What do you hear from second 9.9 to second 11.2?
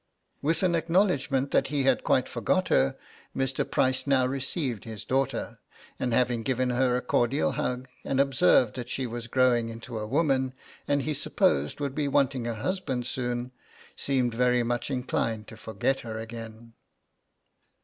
a woman and he